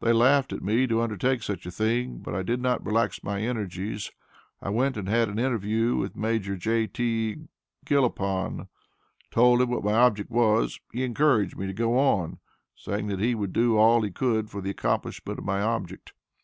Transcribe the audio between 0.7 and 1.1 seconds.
to